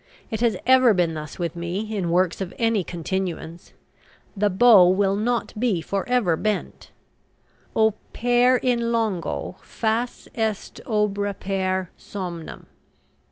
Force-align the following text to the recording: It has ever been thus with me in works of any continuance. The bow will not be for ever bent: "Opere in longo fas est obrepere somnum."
It 0.31 0.41
has 0.41 0.57
ever 0.65 0.95
been 0.95 1.13
thus 1.13 1.37
with 1.37 1.55
me 1.55 1.95
in 1.95 2.09
works 2.09 2.41
of 2.41 2.55
any 2.57 2.83
continuance. 2.83 3.73
The 4.35 4.49
bow 4.49 4.87
will 4.89 5.15
not 5.15 5.53
be 5.59 5.79
for 5.79 6.09
ever 6.09 6.35
bent: 6.35 6.89
"Opere 7.75 8.57
in 8.63 8.91
longo 8.91 9.57
fas 9.61 10.27
est 10.33 10.81
obrepere 10.87 11.89
somnum." 11.99 12.65